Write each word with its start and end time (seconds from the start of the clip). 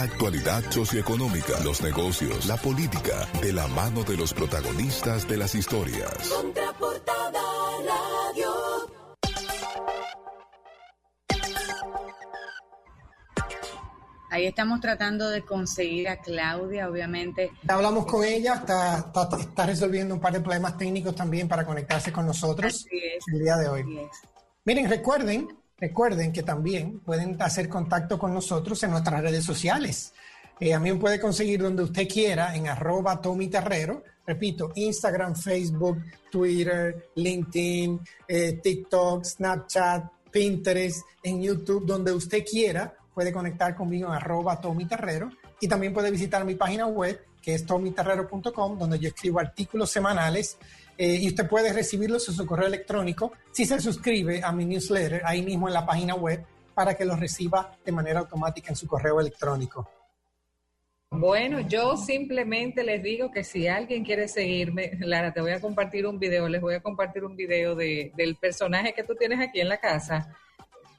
La 0.00 0.06
actualidad 0.06 0.62
socioeconómica, 0.70 1.60
los 1.62 1.82
negocios, 1.82 2.46
la 2.46 2.56
política, 2.56 3.28
de 3.42 3.52
la 3.52 3.66
mano 3.66 4.02
de 4.02 4.16
los 4.16 4.32
protagonistas 4.32 5.28
de 5.28 5.36
las 5.36 5.54
historias. 5.54 6.26
Contraportada 6.26 7.42
Radio. 7.84 8.50
Ahí 14.30 14.46
estamos 14.46 14.80
tratando 14.80 15.28
de 15.28 15.44
conseguir 15.44 16.08
a 16.08 16.16
Claudia, 16.22 16.88
obviamente. 16.88 17.50
Ya 17.62 17.74
hablamos 17.74 18.06
con 18.06 18.24
ella, 18.24 18.54
está, 18.54 18.96
está, 19.00 19.28
está 19.38 19.66
resolviendo 19.66 20.14
un 20.14 20.20
par 20.22 20.32
de 20.32 20.40
problemas 20.40 20.78
técnicos 20.78 21.14
también 21.14 21.46
para 21.46 21.66
conectarse 21.66 22.10
con 22.10 22.24
nosotros 22.24 22.72
Así 22.74 22.96
es, 22.96 23.22
el 23.34 23.40
día 23.40 23.56
de 23.56 23.66
así 23.66 23.74
hoy. 23.74 23.98
es. 23.98 24.10
Miren, 24.64 24.88
recuerden, 24.88 25.59
recuerden 25.80 26.32
que 26.32 26.42
también 26.42 27.00
pueden 27.00 27.40
hacer 27.40 27.68
contacto 27.68 28.18
con 28.18 28.34
nosotros 28.34 28.82
en 28.82 28.90
nuestras 28.90 29.22
redes 29.22 29.44
sociales. 29.44 30.12
Eh, 30.60 30.78
me 30.78 30.94
puede 30.96 31.18
conseguir 31.18 31.62
donde 31.62 31.84
usted 31.84 32.06
quiera 32.06 32.54
en 32.54 32.68
arroba 32.68 33.20
Tommy 33.20 33.48
Terrero. 33.48 34.04
Repito, 34.26 34.72
Instagram, 34.74 35.34
Facebook, 35.34 36.02
Twitter, 36.30 37.08
LinkedIn, 37.14 37.98
eh, 38.28 38.60
TikTok, 38.62 39.24
Snapchat, 39.24 40.04
Pinterest, 40.30 41.02
en 41.22 41.42
YouTube, 41.42 41.86
donde 41.86 42.12
usted 42.12 42.44
quiera, 42.44 42.94
puede 43.14 43.32
conectar 43.32 43.74
conmigo 43.74 44.08
en 44.08 44.14
arroba 44.14 44.60
Tommy 44.60 44.84
Terrero. 44.84 45.30
Y 45.60 45.66
también 45.66 45.94
puede 45.94 46.10
visitar 46.10 46.44
mi 46.44 46.54
página 46.54 46.86
web, 46.86 47.24
que 47.40 47.54
es 47.54 47.64
tommyterrero.com, 47.64 48.78
donde 48.78 48.98
yo 48.98 49.08
escribo 49.08 49.40
artículos 49.40 49.90
semanales 49.90 50.58
eh, 51.02 51.16
y 51.18 51.28
usted 51.28 51.48
puede 51.48 51.72
recibirlos 51.72 52.28
en 52.28 52.34
su 52.34 52.44
correo 52.44 52.66
electrónico 52.66 53.32
si 53.52 53.64
se 53.64 53.80
suscribe 53.80 54.42
a 54.44 54.52
mi 54.52 54.66
newsletter 54.66 55.22
ahí 55.24 55.40
mismo 55.40 55.66
en 55.66 55.72
la 55.72 55.86
página 55.86 56.14
web 56.14 56.44
para 56.74 56.92
que 56.92 57.06
los 57.06 57.18
reciba 57.18 57.74
de 57.82 57.90
manera 57.90 58.20
automática 58.20 58.68
en 58.68 58.76
su 58.76 58.86
correo 58.86 59.18
electrónico. 59.18 59.88
Bueno, 61.10 61.60
yo 61.60 61.96
simplemente 61.96 62.84
les 62.84 63.02
digo 63.02 63.30
que 63.30 63.44
si 63.44 63.66
alguien 63.66 64.04
quiere 64.04 64.28
seguirme, 64.28 64.90
Lara, 65.00 65.32
te 65.32 65.40
voy 65.40 65.52
a 65.52 65.60
compartir 65.62 66.06
un 66.06 66.18
video, 66.18 66.50
les 66.50 66.60
voy 66.60 66.74
a 66.74 66.82
compartir 66.82 67.24
un 67.24 67.34
video 67.34 67.74
de, 67.74 68.12
del 68.14 68.36
personaje 68.36 68.92
que 68.92 69.02
tú 69.02 69.14
tienes 69.14 69.40
aquí 69.40 69.58
en 69.60 69.70
la 69.70 69.78
casa. 69.78 70.36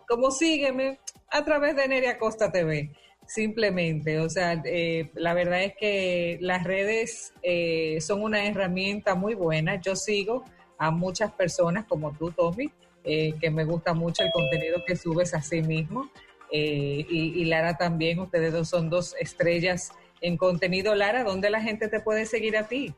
Como 0.08 0.31
sígueme 0.31 0.99
a 1.30 1.45
través 1.45 1.75
de 1.75 1.88
Neria 1.88 2.17
Costa 2.17 2.52
TV, 2.52 2.91
simplemente. 3.33 4.19
O 4.19 4.29
sea, 4.29 4.61
eh, 4.65 5.09
la 5.13 5.33
verdad 5.33 5.63
es 5.63 5.73
que 5.79 6.37
las 6.41 6.63
redes 6.63 7.33
eh, 7.43 7.97
son 8.01 8.23
una 8.23 8.45
herramienta 8.45 9.15
muy 9.15 9.35
buena. 9.35 9.79
Yo 9.79 9.95
sigo 9.95 10.43
a 10.77 10.91
muchas 10.91 11.31
personas 11.31 11.85
como 11.85 12.11
tú, 12.11 12.31
Tommy, 12.31 12.71
eh, 13.05 13.33
que 13.39 13.49
me 13.49 13.63
gusta 13.63 13.93
mucho 13.93 14.23
el 14.23 14.31
contenido 14.31 14.79
que 14.85 14.97
subes 14.97 15.33
a 15.33 15.41
sí 15.41 15.61
mismo. 15.61 16.09
Eh, 16.52 17.05
y, 17.09 17.45
Lara 17.45 17.77
también, 17.77 18.19
ustedes 18.19 18.52
dos 18.52 18.67
son 18.67 18.89
dos 18.89 19.15
estrellas 19.17 19.93
en 20.19 20.35
contenido. 20.35 20.93
Lara, 20.93 21.23
¿dónde 21.23 21.49
la 21.49 21.61
gente 21.61 21.87
te 21.87 22.02
puede 22.02 22.25
seguir 22.25 22.57
a 22.57 22.67
ti? 22.67 22.93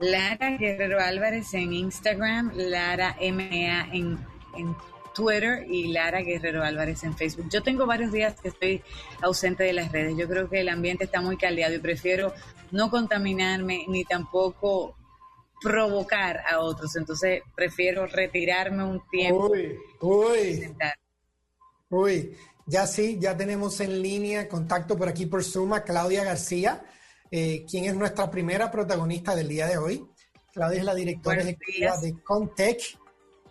Lara 0.00 0.56
Guerrero 0.56 1.00
Álvarez 1.00 1.52
en 1.52 1.74
Instagram, 1.74 2.52
Lara 2.54 3.14
MA 3.20 3.92
en, 3.92 4.18
en 4.56 4.74
Twitter 5.18 5.66
y 5.68 5.88
Lara 5.88 6.20
Guerrero 6.22 6.62
Álvarez 6.62 7.02
en 7.02 7.16
Facebook. 7.16 7.48
Yo 7.50 7.60
tengo 7.60 7.86
varios 7.86 8.12
días 8.12 8.40
que 8.40 8.48
estoy 8.48 8.84
ausente 9.20 9.64
de 9.64 9.72
las 9.72 9.90
redes. 9.90 10.16
Yo 10.16 10.28
creo 10.28 10.48
que 10.48 10.60
el 10.60 10.68
ambiente 10.68 11.04
está 11.04 11.20
muy 11.20 11.36
caldeado 11.36 11.74
y 11.74 11.80
prefiero 11.80 12.32
no 12.70 12.88
contaminarme 12.88 13.84
ni 13.88 14.04
tampoco 14.04 14.96
provocar 15.60 16.44
a 16.48 16.60
otros. 16.60 16.94
Entonces 16.94 17.42
prefiero 17.56 18.06
retirarme 18.06 18.84
un 18.84 19.02
tiempo. 19.10 19.50
Uy, 19.50 19.76
uy, 20.00 20.76
uy. 21.90 22.36
Ya 22.66 22.86
sí, 22.86 23.18
ya 23.20 23.36
tenemos 23.36 23.80
en 23.80 24.00
línea 24.00 24.48
contacto 24.48 24.96
por 24.96 25.08
aquí 25.08 25.26
por 25.26 25.42
Zoom 25.42 25.72
a 25.72 25.82
Claudia 25.82 26.22
García, 26.22 26.84
eh, 27.32 27.64
quien 27.68 27.86
es 27.86 27.96
nuestra 27.96 28.30
primera 28.30 28.70
protagonista 28.70 29.34
del 29.34 29.48
día 29.48 29.66
de 29.66 29.78
hoy. 29.78 30.06
Claudia 30.52 30.78
es 30.78 30.84
la 30.84 30.94
directora 30.94 31.42
Buenos 31.42 31.54
ejecutiva 31.54 31.96
días. 31.96 32.02
de 32.02 32.22
Contech. 32.22 32.98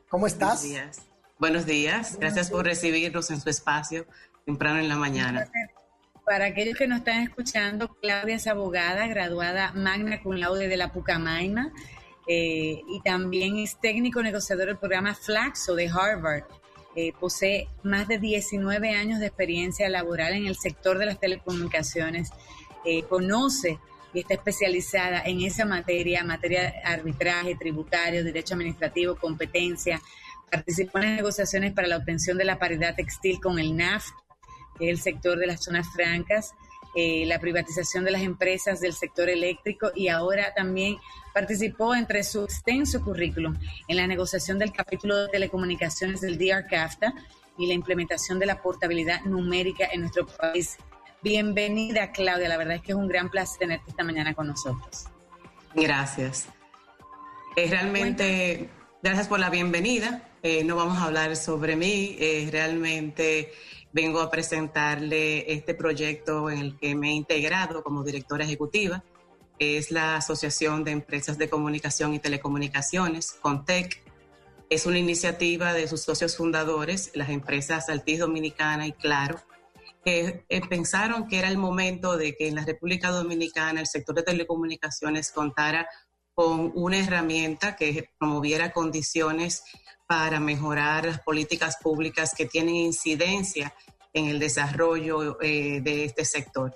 ¿Cómo 0.08 0.28
estás? 0.28 0.62
Buenos 0.62 0.96
días. 0.96 1.07
Buenos 1.40 1.68
días. 1.68 2.18
Gracias 2.20 2.50
por 2.50 2.66
recibirnos 2.66 3.30
en 3.30 3.40
su 3.40 3.48
espacio 3.50 4.08
temprano 4.46 4.80
en 4.80 4.90
la 4.90 4.96
mañana. 4.96 5.48
Para 6.26 6.46
aquellos 6.46 6.76
que 6.76 6.88
nos 6.88 7.00
están 7.00 7.22
escuchando, 7.22 7.96
Claudia 8.02 8.36
es 8.36 8.48
abogada, 8.48 9.06
graduada 9.06 9.72
magna 9.74 10.20
cum 10.24 10.36
laude 10.36 10.68
de 10.68 10.78
la 10.78 10.92
Pucamaima 10.92 11.72
eh, 12.28 12.82
y 12.88 13.02
también 13.04 13.58
es 13.58 13.80
técnico 13.80 14.24
negociador 14.24 14.66
del 14.66 14.78
programa 14.78 15.14
Flaxo 15.14 15.76
de 15.76 15.88
Harvard. 15.90 16.44
Eh, 16.96 17.14
posee 17.20 17.68
más 17.84 18.08
de 18.08 18.18
19 18.18 18.96
años 18.96 19.20
de 19.20 19.28
experiencia 19.28 19.88
laboral 19.90 20.34
en 20.34 20.48
el 20.48 20.56
sector 20.56 20.98
de 20.98 21.06
las 21.06 21.20
telecomunicaciones. 21.20 22.32
Eh, 22.84 23.04
conoce 23.04 23.78
y 24.12 24.22
está 24.22 24.34
especializada 24.34 25.22
en 25.24 25.42
esa 25.42 25.66
materia, 25.66 26.24
materia 26.24 26.64
de 26.64 26.74
arbitraje, 26.84 27.56
tributario, 27.56 28.24
derecho 28.24 28.56
administrativo, 28.56 29.16
competencia. 29.16 30.02
Participó 30.52 31.00
en 31.00 31.06
las 31.06 31.16
negociaciones 31.18 31.74
para 31.74 31.88
la 31.88 31.98
obtención 31.98 32.38
de 32.38 32.46
la 32.46 32.60
paridad 32.60 32.96
textil 32.96 33.40
con 33.42 33.60
el 33.60 33.76
NAFT, 33.76 34.14
que 34.78 34.86
es 34.86 34.92
el 34.92 35.00
sector 35.00 35.38
de 35.38 35.48
las 35.48 35.64
zonas 35.64 35.88
francas, 35.94 36.54
eh, 36.96 37.26
la 37.28 37.40
privatización 37.40 38.06
de 38.06 38.12
las 38.12 38.22
empresas 38.22 38.80
del 38.80 38.94
sector 38.94 39.30
eléctrico 39.30 39.92
y 39.94 40.08
ahora 40.08 40.54
también 40.56 40.98
participó 41.34 41.94
entre 41.94 42.24
su 42.24 42.44
extenso 42.44 43.04
currículum 43.04 43.56
en 43.88 43.98
la 43.98 44.08
negociación 44.08 44.58
del 44.58 44.72
capítulo 44.72 45.16
de 45.18 45.28
telecomunicaciones 45.28 46.22
del 46.22 46.40
DR-CAFTA 46.40 47.14
y 47.58 47.68
la 47.68 47.74
implementación 47.74 48.40
de 48.40 48.48
la 48.48 48.62
portabilidad 48.62 49.22
numérica 49.26 49.88
en 49.92 50.02
nuestro 50.02 50.26
país. 50.26 50.78
Bienvenida, 51.22 52.12
Claudia. 52.12 52.50
La 52.50 52.58
verdad 52.58 52.76
es 52.76 52.82
que 52.82 52.94
es 52.94 52.98
un 52.98 53.08
gran 53.08 53.30
placer 53.30 53.60
tenerte 53.60 53.90
esta 53.90 54.04
mañana 54.04 54.34
con 54.34 54.48
nosotros. 54.48 55.06
Gracias. 55.76 56.48
Es 57.56 57.70
realmente, 57.70 58.70
gracias 59.04 59.28
por 59.28 59.40
la 59.40 59.50
bienvenida. 59.50 60.22
Eh, 60.44 60.64
no 60.64 60.76
vamos 60.76 60.98
a 60.98 61.06
hablar 61.06 61.36
sobre 61.36 61.76
mí. 61.76 62.16
eh, 62.20 62.48
realmente 62.52 63.52
vengo 63.92 64.22
a 64.22 64.30
presentarle 64.30 65.52
este 65.52 65.74
proyecto 65.74 66.50
en 66.50 66.60
el 66.60 66.78
que 66.78 66.94
me 66.96 67.10
he 67.10 67.14
integrado 67.14 67.84
como 67.84 68.04
directora 68.04 68.46
ejecutiva. 68.46 69.04
Es 69.58 69.90
la 69.92 70.18
Asociación 70.18 70.84
de 70.84 70.92
Empresas 70.92 71.38
de 71.40 71.50
Comunicación 71.50 72.14
y 72.14 72.20
Telecomunicaciones, 72.20 73.32
CONTEC. 73.42 74.04
Es 74.70 74.86
una 74.86 75.00
iniciativa 75.00 75.74
de 75.74 75.88
sus 75.88 76.02
socios 76.02 76.38
fundadores, 76.38 77.12
las 77.16 77.30
empresas 77.30 77.90
Altiz 77.90 78.20
Dominicana 78.20 78.86
y 78.86 78.92
Claro, 78.92 79.42
que 80.06 80.46
eh, 80.48 80.62
pensaron 80.68 81.28
que 81.28 81.40
era 81.40 81.48
el 81.48 81.58
momento 81.58 82.18
de 82.18 82.36
que 82.36 82.48
en 82.48 82.56
la 82.56 82.66
República 82.66 83.10
Dominicana 83.10 83.80
el 83.80 83.88
sector 83.88 84.14
de 84.14 84.24
telecomunicaciones 84.24 85.32
contara 85.32 85.88
con 86.36 86.72
una 86.76 87.00
herramienta 87.00 87.76
que 87.76 88.10
promoviera 88.20 88.72
condiciones 88.72 89.64
para 90.08 90.40
mejorar 90.40 91.06
las 91.06 91.20
políticas 91.20 91.78
públicas 91.82 92.34
que 92.36 92.46
tienen 92.46 92.76
incidencia 92.76 93.74
en 94.14 94.28
el 94.28 94.40
desarrollo 94.40 95.38
eh, 95.42 95.82
de 95.82 96.06
este 96.06 96.26
sector. 96.26 96.76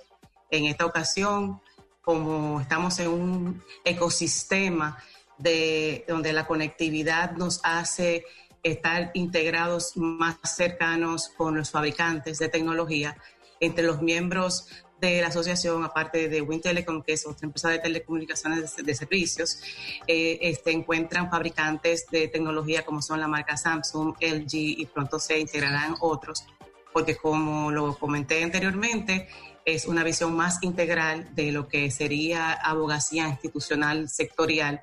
En 0.50 0.66
esta 0.66 0.84
ocasión, 0.84 1.60
como 2.02 2.60
estamos 2.60 2.98
en 2.98 3.08
un 3.08 3.64
ecosistema 3.84 4.98
de, 5.38 6.04
donde 6.06 6.32
la 6.32 6.46
conectividad 6.46 7.32
nos 7.32 7.60
hace 7.64 8.24
estar 8.62 9.10
integrados 9.14 9.96
más 9.96 10.36
cercanos 10.44 11.30
con 11.30 11.56
los 11.56 11.70
fabricantes 11.70 12.38
de 12.38 12.48
tecnología, 12.48 13.16
entre 13.60 13.84
los 13.84 14.02
miembros 14.02 14.68
de 15.08 15.20
la 15.20 15.28
asociación, 15.28 15.84
aparte 15.84 16.28
de 16.28 16.40
Win 16.40 16.60
Telecom, 16.60 17.02
que 17.02 17.14
es 17.14 17.26
otra 17.26 17.46
empresa 17.46 17.68
de 17.70 17.80
telecomunicaciones 17.80 18.76
de, 18.76 18.94
servicios, 18.94 19.60
eh, 20.06 20.38
este, 20.40 20.70
encuentran 20.70 21.28
fabricantes 21.28 22.06
de 22.10 22.28
tecnología 22.28 22.84
como 22.84 23.02
son 23.02 23.18
la 23.18 23.26
marca 23.26 23.56
Samsung, 23.56 24.14
LG 24.20 24.54
y 24.54 24.86
pronto 24.86 25.18
se 25.18 25.40
integrarán 25.40 25.96
otros, 26.00 26.44
porque 26.92 27.16
como 27.16 27.72
lo 27.72 27.98
comenté 27.98 28.44
anteriormente, 28.44 29.28
es 29.64 29.86
una 29.86 30.04
visión 30.04 30.36
más 30.36 30.62
integral 30.62 31.34
de 31.34 31.50
lo 31.50 31.66
que 31.66 31.90
sería 31.90 32.52
abogacía 32.52 33.28
institucional 33.28 34.08
sectorial, 34.08 34.82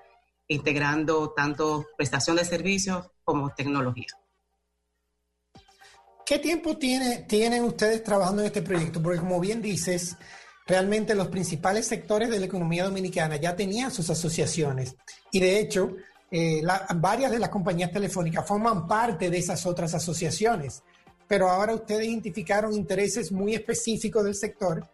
integrando 0.49 1.29
tanto 1.29 1.88
prestación 1.97 2.35
de 2.35 2.44
servicios 2.44 3.09
como 3.23 3.53
tecnología. 3.53 4.07
¿Qué 6.29 6.37
tiempo 6.37 6.77
tiene, 6.77 7.25
tienen 7.27 7.63
ustedes 7.63 8.03
trabajando 8.03 8.43
en 8.43 8.47
este 8.49 8.61
proyecto? 8.61 9.01
Porque 9.01 9.17
como 9.17 9.39
bien 9.39 9.63
dices, 9.63 10.15
realmente 10.67 11.15
los 11.15 11.29
principales 11.29 11.87
sectores 11.87 12.29
de 12.29 12.37
la 12.37 12.45
economía 12.45 12.83
dominicana 12.83 13.37
ya 13.37 13.55
tenían 13.55 13.89
sus 13.89 14.11
asociaciones 14.11 14.95
y 15.31 15.39
de 15.39 15.59
hecho 15.59 15.95
eh, 16.29 16.59
la- 16.61 16.85
varias 16.97 17.31
de 17.31 17.39
las 17.39 17.49
compañías 17.49 17.91
telefónicas 17.91 18.47
forman 18.47 18.87
parte 18.87 19.31
de 19.31 19.39
esas 19.39 19.65
otras 19.65 19.95
asociaciones, 19.95 20.83
pero 21.27 21.49
ahora 21.49 21.73
ustedes 21.73 22.05
identificaron 22.05 22.73
intereses 22.75 23.31
muy 23.31 23.55
específicos 23.55 24.23
del 24.23 24.35
sector 24.35 24.87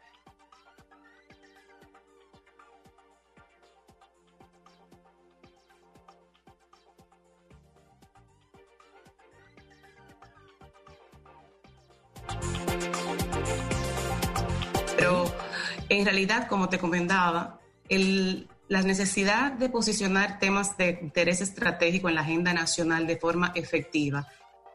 En 15.96 16.04
realidad, 16.04 16.50
como 16.50 16.68
te 16.68 16.78
comentaba, 16.78 17.62
la 17.90 18.82
necesidad 18.82 19.54
de 19.54 19.70
posicionar 19.70 20.40
temas 20.40 20.76
de 20.76 21.00
interés 21.02 21.40
estratégico 21.40 22.10
en 22.10 22.16
la 22.16 22.22
agenda 22.22 22.54
nacional 22.54 23.08
de 23.08 23.16
forma 23.16 23.54
efectiva 23.56 24.28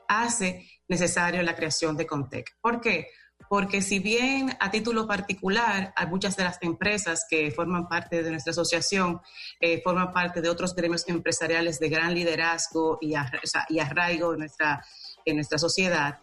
hace 0.08 0.66
necesario 0.88 1.42
la 1.42 1.54
creación 1.54 1.94
de 1.98 2.06
Contec. 2.06 2.56
¿Por 2.62 2.80
qué? 2.80 3.08
Porque 3.50 3.82
si 3.82 3.98
bien 3.98 4.56
a 4.60 4.70
título 4.70 5.06
particular, 5.06 5.92
hay 5.94 6.06
muchas 6.06 6.36
de 6.36 6.44
las 6.44 6.56
empresas 6.62 7.26
que 7.28 7.50
forman 7.50 7.86
parte 7.86 8.22
de 8.22 8.30
nuestra 8.30 8.52
asociación 8.52 9.20
eh, 9.60 9.82
forman 9.82 10.12
parte 10.12 10.40
de 10.40 10.48
otros 10.48 10.74
gremios 10.74 11.06
empresariales 11.06 11.78
de 11.78 11.90
gran 11.90 12.14
liderazgo 12.14 12.98
y, 13.02 13.14
arraigo 13.14 14.32
en 14.32 14.38
nuestra, 14.38 14.82
en 15.26 15.36
nuestra 15.36 15.58
sociedad, 15.58 16.20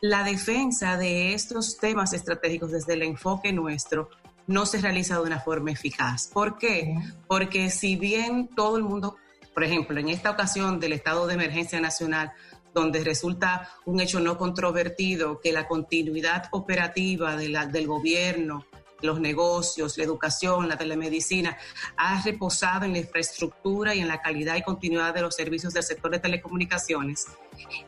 la 0.00 0.22
defensa 0.22 0.96
de 0.96 1.34
estos 1.34 1.78
temas 1.78 2.12
estratégicos 2.12 2.70
desde 2.70 2.92
el 2.92 3.02
enfoque 3.02 3.52
nuestro 3.52 4.08
no 4.46 4.66
se 4.66 4.80
realiza 4.80 5.16
de 5.16 5.22
una 5.22 5.40
forma 5.40 5.72
eficaz. 5.72 6.28
¿Por 6.32 6.58
qué? 6.58 6.96
Porque 7.26 7.70
si 7.70 7.96
bien 7.96 8.48
todo 8.48 8.76
el 8.76 8.84
mundo, 8.84 9.16
por 9.54 9.64
ejemplo, 9.64 9.98
en 9.98 10.08
esta 10.08 10.30
ocasión 10.30 10.80
del 10.80 10.92
estado 10.92 11.26
de 11.26 11.34
emergencia 11.34 11.80
nacional, 11.80 12.32
donde 12.74 13.02
resulta 13.02 13.70
un 13.86 14.00
hecho 14.00 14.20
no 14.20 14.36
controvertido 14.36 15.40
que 15.40 15.52
la 15.52 15.66
continuidad 15.66 16.48
operativa 16.52 17.34
del 17.36 17.86
gobierno, 17.86 18.66
los 19.02 19.20
negocios, 19.20 19.96
la 19.98 20.04
educación, 20.04 20.68
la 20.68 20.76
telemedicina, 20.76 21.56
ha 21.96 22.22
reposado 22.22 22.84
en 22.84 22.92
la 22.92 22.98
infraestructura 22.98 23.94
y 23.94 24.00
en 24.00 24.08
la 24.08 24.20
calidad 24.20 24.56
y 24.56 24.62
continuidad 24.62 25.14
de 25.14 25.22
los 25.22 25.34
servicios 25.34 25.72
del 25.72 25.82
sector 25.82 26.10
de 26.10 26.18
telecomunicaciones 26.18 27.26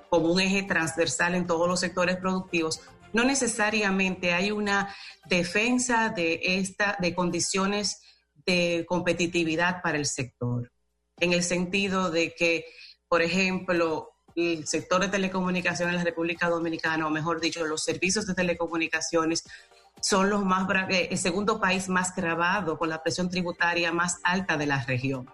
como 0.09 0.33
un 0.33 0.41
eje 0.41 0.63
transversal 0.63 1.35
en 1.35 1.47
todos 1.47 1.69
los 1.69 1.81
sectores 1.81 2.17
productivos, 2.17 2.81
no 3.13 3.25
necesariamente 3.25 4.33
hay 4.33 4.51
una 4.51 4.95
defensa 5.27 6.11
de 6.11 6.41
esta 6.43 6.97
de 7.01 7.15
condiciones 7.15 8.01
de 8.47 8.85
competitividad 8.89 9.83
para 9.83 9.99
el 9.99 10.07
sector, 10.07 10.71
en 11.21 11.33
el 11.33 11.43
sentido 11.43 12.11
de 12.11 12.35
que, 12.35 12.65
por 13.09 13.23
ejemplo, 13.23 14.11
el 14.35 14.67
sector 14.67 15.01
de 15.01 15.09
telecomunicaciones 15.09 15.95
en 15.95 15.99
la 15.99 16.05
República 16.05 16.49
Dominicana, 16.49 17.07
o 17.07 17.11
mejor 17.11 17.41
dicho, 17.41 17.67
los 17.67 17.83
servicios 17.83 18.27
de 18.27 18.35
telecomunicaciones 18.35 19.45
son 20.01 20.31
los 20.31 20.45
más 20.45 20.69
eh, 20.91 21.09
el 21.11 21.19
segundo 21.19 21.61
país 21.61 21.89
más 21.89 22.15
grabado 22.15 22.79
con 22.79 22.89
la 22.89 23.03
presión 23.03 23.29
tributaria 23.29 23.93
más 23.93 24.21
alta 24.23 24.57
de 24.57 24.67
la 24.67 24.85
región. 24.85 25.29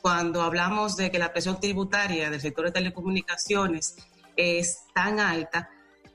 Cuando 0.00 0.42
hablamos 0.42 0.96
de 0.96 1.10
que 1.10 1.18
la 1.18 1.32
presión 1.32 1.60
tributaria 1.60 2.30
del 2.30 2.40
sector 2.40 2.66
de 2.66 2.72
telecomunicaciones 2.72 3.96
es 4.36 4.78
tan 4.94 5.20
alta, 5.20 5.68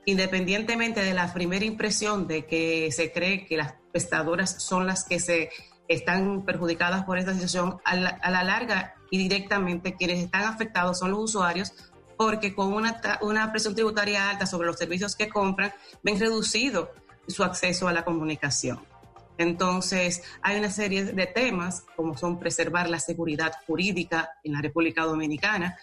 independientemente 0.05 1.03
de 1.03 1.13
la 1.13 1.33
primera 1.33 1.65
impresión 1.65 2.27
de 2.27 2.45
que 2.45 2.91
se 2.91 3.11
cree 3.11 3.45
que 3.45 3.57
las 3.57 3.75
prestadoras 3.91 4.63
son 4.63 4.87
las 4.87 5.03
que 5.03 5.19
se 5.19 5.49
están 5.87 6.43
perjudicadas 6.45 7.03
por 7.03 7.17
esta 7.17 7.33
situación, 7.33 7.77
a 7.83 7.95
la, 7.95 8.09
a 8.09 8.31
la 8.31 8.43
larga 8.43 8.95
y 9.09 9.17
directamente 9.17 9.95
quienes 9.95 10.23
están 10.23 10.43
afectados 10.43 10.99
son 10.99 11.11
los 11.11 11.19
usuarios 11.19 11.73
porque 12.17 12.53
con 12.53 12.71
una, 12.73 13.01
una 13.21 13.51
presión 13.51 13.73
tributaria 13.73 14.29
alta 14.29 14.45
sobre 14.45 14.67
los 14.67 14.77
servicios 14.77 15.15
que 15.15 15.27
compran, 15.27 15.73
ven 16.03 16.19
reducido 16.19 16.91
su 17.27 17.43
acceso 17.43 17.87
a 17.87 17.93
la 17.93 18.05
comunicación. 18.05 18.79
Entonces, 19.39 20.21
hay 20.43 20.59
una 20.59 20.69
serie 20.69 21.03
de 21.03 21.25
temas, 21.25 21.83
como 21.95 22.15
son 22.15 22.37
preservar 22.37 22.89
la 22.91 22.99
seguridad 22.99 23.53
jurídica 23.65 24.29
en 24.43 24.53
la 24.53 24.61
República 24.61 25.03
Dominicana, 25.03 25.79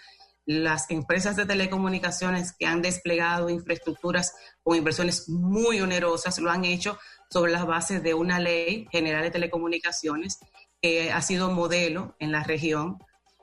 las 0.49 0.91
empresas 0.91 1.37
de 1.37 1.45
telecomunicaciones 1.45 2.55
que 2.59 2.65
han 2.65 2.81
desplegado 2.81 3.51
infraestructuras 3.51 4.33
con 4.63 4.79
inversiones 4.79 5.29
muy 5.29 5.79
onerosas 5.83 6.39
lo 6.39 6.51
han 6.51 6.65
hecho 6.65 6.99
sobre 7.29 7.53
las 7.53 7.67
bases 7.67 8.03
de 8.03 8.15
una 8.15 8.41
ley 8.41 8.89
general 8.91 9.25
de 9.25 9.31
telecomunicaciones 9.31 10.39
que 10.81 11.13
ha 11.13 11.21
sido 11.21 11.51
modelo 11.51 12.17
en 12.19 12.33
la 12.33 12.45
región 12.45 12.97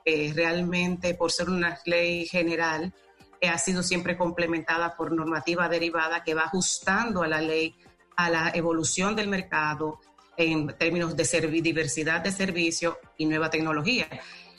eh, 0.04 0.32
realmente 0.34 1.14
por 1.14 1.30
ser 1.30 1.48
una 1.48 1.78
ley 1.84 2.26
general, 2.26 2.92
eh, 3.40 3.48
ha 3.50 3.58
sido 3.58 3.84
siempre 3.84 4.16
complementada 4.16 4.96
por 4.96 5.12
normativa 5.12 5.68
derivada 5.68 6.24
que 6.24 6.34
va 6.34 6.42
ajustando 6.42 7.22
a 7.22 7.28
la 7.28 7.40
ley 7.40 7.76
a 8.16 8.30
la 8.30 8.50
evolución 8.52 9.14
del 9.14 9.28
mercado 9.28 10.00
en 10.36 10.76
términos 10.76 11.16
de 11.16 11.24
diversidad 11.62 12.20
de 12.20 12.32
servicio 12.32 12.98
y 13.16 13.26
nueva 13.26 13.48
tecnología. 13.48 14.08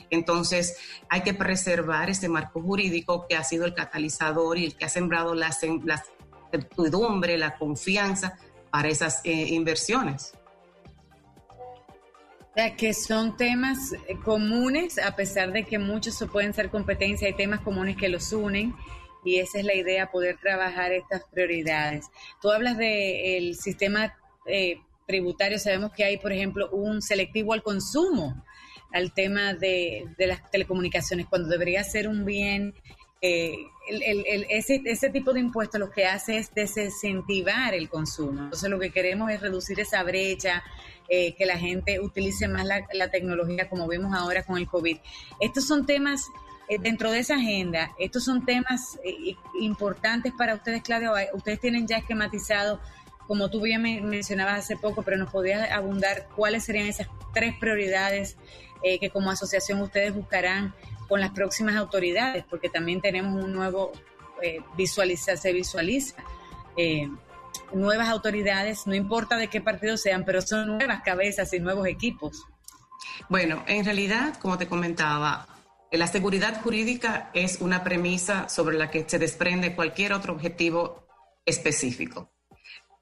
Entonces, 0.09 0.77
hay 1.09 1.21
que 1.21 1.33
preservar 1.33 2.09
ese 2.09 2.29
marco 2.29 2.61
jurídico 2.61 3.25
que 3.27 3.35
ha 3.35 3.43
sido 3.43 3.65
el 3.65 3.73
catalizador 3.73 4.57
y 4.57 4.65
el 4.65 4.75
que 4.75 4.85
ha 4.85 4.89
sembrado 4.89 5.35
la, 5.35 5.51
certidumbre, 6.51 7.37
la 7.37 7.57
confianza 7.57 8.37
para 8.71 8.89
esas 8.89 9.21
eh, 9.23 9.31
inversiones 9.31 10.33
que 12.75 12.93
son 12.93 13.37
temas 13.37 13.93
eh, 13.93 14.17
comunes, 14.25 14.97
a 14.97 15.15
pesar 15.15 15.51
de 15.51 15.63
que 15.63 15.77
muchos 15.77 16.17
pueden 16.31 16.53
ser 16.53 16.69
competencia, 16.69 17.27
hay 17.27 17.35
temas 17.35 17.59
comunes 17.59 17.95
que 17.95 18.09
los 18.09 18.33
unen 18.33 18.75
y 19.23 19.37
esa 19.37 19.59
es 19.59 19.65
la 19.65 19.75
idea, 19.75 20.09
poder 20.09 20.37
trabajar 20.37 20.91
estas 20.91 21.23
prioridades. 21.31 22.07
Tú 22.41 22.49
hablas 22.49 22.77
del 22.77 23.55
sistema 23.55 24.15
eh, 24.47 24.79
tributario, 25.05 25.59
sabemos 25.59 25.91
que 25.91 26.03
hay, 26.03 26.17
por 26.17 26.31
ejemplo, 26.31 26.69
un 26.71 27.01
selectivo 27.01 27.53
al 27.53 27.61
consumo, 27.61 28.43
al 28.93 29.13
tema 29.13 29.53
de, 29.53 30.05
de 30.17 30.27
las 30.27 30.49
telecomunicaciones, 30.51 31.27
cuando 31.27 31.49
debería 31.49 31.83
ser 31.83 32.07
un 32.07 32.25
bien 32.25 32.73
eh, 33.19 33.57
ese, 34.49 34.81
ese, 34.85 35.09
tipo 35.09 35.33
de 35.33 35.39
impuestos 35.39 35.79
lo 35.79 35.89
que 35.89 36.05
hace 36.05 36.37
es 36.37 36.53
desincentivar 36.53 37.73
el 37.73 37.89
consumo. 37.89 38.43
Entonces 38.43 38.69
lo 38.69 38.79
que 38.79 38.91
queremos 38.91 39.31
es 39.31 39.41
reducir 39.41 39.79
esa 39.79 40.03
brecha, 40.03 40.63
eh, 41.09 41.33
que 41.35 41.45
la 41.45 41.57
gente 41.57 41.99
utilice 41.99 42.47
más 42.47 42.65
la, 42.65 43.09
tecnología 43.09 43.69
como 43.69 43.87
vemos 43.87 44.13
ahora 44.13 44.43
con 44.43 44.57
el 44.57 44.67
COVID. 44.67 44.97
Estos 45.39 45.65
son 45.65 45.85
temas 45.85 46.25
eh, 46.67 46.77
dentro 46.79 47.09
de 47.11 47.19
esa 47.19 47.35
agenda, 47.35 47.91
estos 47.97 48.25
son 48.25 48.45
temas 48.45 48.99
importantes 49.59 50.33
para 50.37 50.53
ustedes, 50.53 50.83
Claudia. 50.83 51.11
Ustedes 51.33 51.59
tienen 51.59 51.87
ya 51.87 51.97
esquematizado, 51.97 52.79
como 53.25 53.49
tú 53.49 53.61
bien 53.61 53.81
mencionabas 53.81 54.59
hace 54.59 54.75
poco, 54.75 55.01
pero 55.01 55.17
nos 55.17 55.31
podías 55.31 55.71
abundar 55.71 56.27
cuáles 56.35 56.65
serían 56.65 56.87
esas 56.87 57.07
tres 57.33 57.55
prioridades 57.57 58.37
que 58.81 59.09
como 59.09 59.31
asociación 59.31 59.81
ustedes 59.81 60.13
buscarán 60.13 60.73
con 61.07 61.21
las 61.21 61.31
próximas 61.31 61.75
autoridades, 61.75 62.43
porque 62.49 62.69
también 62.69 63.01
tenemos 63.01 63.43
un 63.43 63.53
nuevo, 63.53 63.91
eh, 64.41 64.59
visualiza, 64.75 65.37
se 65.37 65.53
visualiza, 65.53 66.15
eh, 66.75 67.09
nuevas 67.73 68.09
autoridades, 68.09 68.85
no 68.87 68.95
importa 68.95 69.37
de 69.37 69.47
qué 69.47 69.61
partido 69.61 69.97
sean, 69.97 70.25
pero 70.25 70.41
son 70.41 70.77
nuevas 70.77 71.01
cabezas 71.03 71.53
y 71.53 71.59
nuevos 71.59 71.87
equipos. 71.87 72.45
Bueno, 73.29 73.63
en 73.67 73.85
realidad, 73.85 74.37
como 74.37 74.57
te 74.57 74.67
comentaba, 74.67 75.47
la 75.91 76.07
seguridad 76.07 76.61
jurídica 76.61 77.31
es 77.33 77.61
una 77.61 77.83
premisa 77.83 78.49
sobre 78.49 78.77
la 78.77 78.91
que 78.91 79.05
se 79.07 79.19
desprende 79.19 79.75
cualquier 79.75 80.13
otro 80.13 80.33
objetivo 80.33 81.07
específico. 81.45 82.31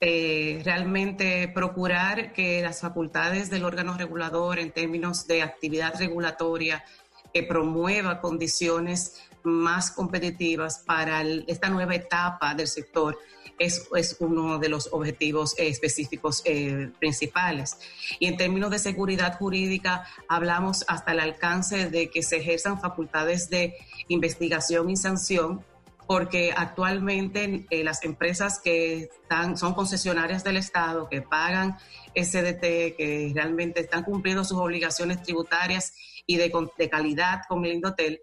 Eh, 0.07 0.61
realmente 0.63 1.47
procurar 1.47 2.31
que 2.31 2.61
las 2.61 2.81
facultades 2.81 3.49
del 3.49 3.65
órgano 3.65 3.97
regulador 3.97 4.59
en 4.59 4.71
términos 4.71 5.25
de 5.25 5.41
actividad 5.41 5.97
regulatoria 5.97 6.85
que 7.33 7.41
promueva 7.41 8.21
condiciones 8.21 9.23
más 9.41 9.89
competitivas 9.89 10.83
para 10.85 11.23
esta 11.23 11.69
nueva 11.69 11.95
etapa 11.95 12.53
del 12.53 12.67
sector 12.67 13.17
es, 13.57 13.87
es 13.95 14.17
uno 14.19 14.59
de 14.59 14.69
los 14.69 14.89
objetivos 14.91 15.55
específicos 15.57 16.43
eh, 16.45 16.91
principales. 16.99 17.75
Y 18.19 18.27
en 18.27 18.37
términos 18.37 18.69
de 18.69 18.77
seguridad 18.77 19.39
jurídica, 19.39 20.05
hablamos 20.27 20.85
hasta 20.87 21.13
el 21.13 21.19
alcance 21.19 21.89
de 21.89 22.11
que 22.11 22.21
se 22.21 22.37
ejerzan 22.37 22.79
facultades 22.79 23.49
de 23.49 23.73
investigación 24.07 24.91
y 24.91 24.97
sanción 24.97 25.65
porque 26.07 26.53
actualmente 26.55 27.65
eh, 27.69 27.83
las 27.83 28.03
empresas 28.03 28.59
que 28.59 29.03
están, 29.03 29.57
son 29.57 29.73
concesionarias 29.73 30.43
del 30.43 30.57
Estado, 30.57 31.09
que 31.09 31.21
pagan 31.21 31.77
SDT, 32.15 32.95
que 32.95 33.31
realmente 33.33 33.81
están 33.81 34.03
cumpliendo 34.03 34.43
sus 34.43 34.57
obligaciones 34.57 35.21
tributarias 35.23 35.93
y 36.25 36.37
de, 36.37 36.51
de 36.77 36.89
calidad 36.89 37.41
con 37.47 37.65
el 37.65 37.73
Indotel, 37.73 38.21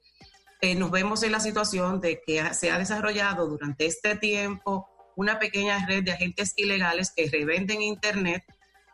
eh, 0.61 0.77
nos 0.77 0.93
vemos 0.93 1.25
en 1.25 1.33
la 1.33 1.41
situación 1.41 2.01
de 2.01 2.23
que 2.25 2.55
se 2.55 2.71
ha 2.71 2.79
desarrollado 2.79 3.49
durante 3.49 3.85
este 3.85 4.15
tiempo 4.17 4.89
una 5.17 5.41
pequeña 5.41 5.85
red 5.87 6.05
de 6.05 6.13
agentes 6.13 6.55
ilegales 6.57 7.11
que 7.11 7.29
revenden 7.29 7.83
Internet 7.83 8.45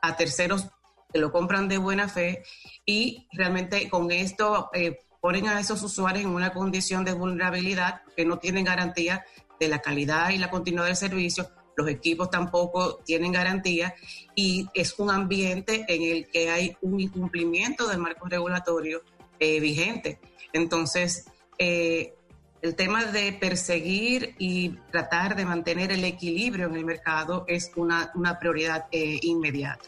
a 0.01 0.17
terceros 0.17 0.69
que 1.13 1.19
lo 1.19 1.31
compran 1.31 1.69
de 1.69 1.77
buena 1.77 2.09
fe 2.09 2.43
y 2.87 3.29
realmente 3.33 3.89
con 3.91 4.11
esto 4.11 4.71
eh, 4.73 4.99
ponen 5.21 5.49
a 5.49 5.61
esos 5.61 5.83
usuarios 5.83 6.25
en 6.25 6.31
una 6.31 6.53
condición 6.53 7.05
de 7.05 7.13
vulnerabilidad 7.13 8.03
que 8.17 8.25
no 8.25 8.39
tienen 8.39 8.65
garantía 8.65 9.25
de 9.59 9.69
la 9.69 9.81
calidad 9.81 10.31
y 10.31 10.39
la 10.39 10.51
continuidad 10.51 10.87
del 10.87 10.97
servicio, 10.97 11.51
los 11.79 11.89
equipos 11.89 12.29
tampoco 12.29 12.97
tienen 13.05 13.31
garantía 13.31 13.95
y 14.35 14.67
es 14.75 14.99
un 14.99 15.11
ambiente 15.11 15.85
en 15.89 16.03
el 16.03 16.29
que 16.29 16.51
hay 16.51 16.77
un 16.83 16.99
incumplimiento 16.99 17.87
del 17.87 17.99
marco 17.99 18.29
regulatorio 18.29 19.03
eh, 19.39 19.61
vigente. 19.61 20.19
Entonces, 20.53 21.27
eh, 21.57 22.15
el 22.63 22.75
tema 22.75 23.05
de 23.05 23.33
perseguir 23.33 24.35
y 24.39 24.71
tratar 24.91 25.37
de 25.37 25.45
mantener 25.45 25.93
el 25.93 26.05
equilibrio 26.05 26.67
en 26.67 26.75
el 26.75 26.85
mercado 26.85 27.45
es 27.47 27.71
una, 27.77 28.11
prioridad 28.41 28.87
eh, 28.91 29.21
inmediata. 29.23 29.85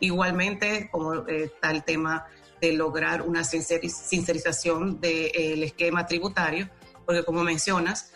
Igualmente, 0.00 0.88
como 0.90 1.26
está 1.28 1.70
el 1.70 1.84
tema 1.84 2.26
de 2.60 2.72
lograr 2.72 3.22
una 3.22 3.44
sincerización 3.44 5.00
del 5.00 5.62
esquema 5.62 6.06
tributario, 6.06 6.68
porque 7.06 7.24
como 7.24 7.42
mencionas, 7.42 8.12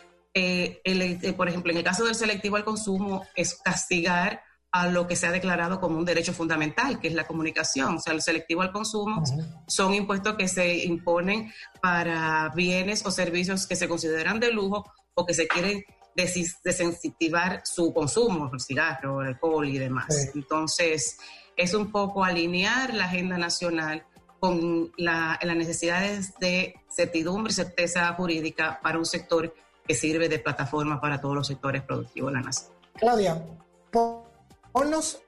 por 1.37 1.49
ejemplo, 1.49 1.73
en 1.73 1.79
el 1.79 1.85
caso 1.85 2.05
del 2.05 2.15
selectivo 2.15 2.57
al 2.57 2.65
consumo 2.65 3.27
es 3.35 3.55
castigar 3.63 4.43
a 4.73 4.89
lo 4.89 5.07
que 5.07 5.15
se 5.15 5.29
ha 5.29 5.31
declarado 5.31 5.81
como 5.81 5.99
un 5.99 6.05
derecho 6.05 6.33
fundamental, 6.33 6.99
que 6.99 7.07
es 7.07 7.15
la 7.15 7.29
comunicación. 7.29 7.95
O 7.95 8.01
sea, 8.01 8.13
el 8.13 8.23
selectivo 8.23 8.63
al 8.63 8.73
consumo 8.73 9.23
son 9.69 9.95
impuestos 9.95 10.35
que 10.35 10.49
se 10.49 10.85
imponen 10.85 11.53
para 11.81 12.53
bienes 12.57 13.07
o 13.07 13.13
servicios 13.13 13.69
que 13.69 13.77
se 13.77 13.89
consideran 13.89 14.41
de 14.41 14.51
lujo 14.51 14.85
o 15.15 15.25
que 15.25 15.33
se 15.33 15.47
quieren 15.47 15.85
desensitivar 16.17 17.63
su 17.65 17.95
consumo, 17.95 18.51
el 18.53 18.61
cigarro, 18.61 19.23
el 19.23 19.29
alcohol 19.29 19.69
y 19.69 19.79
demás. 19.79 20.33
Entonces, 20.35 21.19
es 21.57 21.73
un 21.73 21.93
poco 21.93 22.25
alinear 22.25 22.95
la 22.95 23.05
agenda 23.05 23.39
nacional 23.39 24.05
con 24.45 24.93
las 24.99 25.57
necesidades 25.57 26.35
de 26.39 26.75
certidumbre 26.87 27.51
y 27.51 27.55
certeza 27.55 28.13
jurídica 28.13 28.79
para 28.83 28.99
un 28.99 29.07
sector 29.07 29.55
que 29.87 29.95
sirve 29.95 30.29
de 30.29 30.39
plataforma 30.39 31.01
para 31.01 31.19
todos 31.19 31.35
los 31.35 31.47
sectores 31.47 31.81
productivos 31.81 32.31
de 32.31 32.39
la 32.39 32.45
nación. 32.45 32.71
Claudia, 32.95 33.43
Ponnos, 33.91 35.23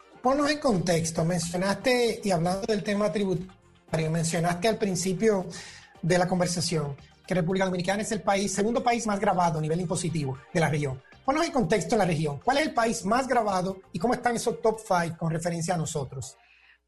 en 0.50 0.58
contexto. 0.58 1.24
Mencionaste, 1.24 2.20
y 2.22 2.30
hablando 2.30 2.66
del 2.66 2.82
tema 2.82 3.10
tributario, 3.10 4.10
mencionaste 4.10 4.68
al 4.68 4.76
principio 4.76 5.46
de 6.02 6.18
la 6.18 6.28
conversación 6.28 6.94
que 7.26 7.32
República 7.32 7.64
Dominicana 7.64 8.02
es 8.02 8.12
el 8.12 8.20
país, 8.20 8.52
segundo 8.52 8.84
país 8.84 9.06
más 9.06 9.18
grabado 9.18 9.60
a 9.60 9.62
nivel 9.62 9.80
impositivo 9.80 10.36
de 10.52 10.60
la 10.60 10.68
región. 10.68 11.02
Ponnos 11.24 11.46
en 11.46 11.52
contexto 11.52 11.94
en 11.94 12.00
la 12.00 12.04
región. 12.04 12.38
¿Cuál 12.44 12.58
es 12.58 12.66
el 12.66 12.74
país 12.74 13.02
más 13.06 13.26
grabado 13.26 13.78
y 13.92 13.98
cómo 13.98 14.12
están 14.12 14.36
esos 14.36 14.60
top 14.60 14.78
five 14.86 15.16
con 15.16 15.30
referencia 15.30 15.72
a 15.74 15.78
nosotros? 15.78 16.36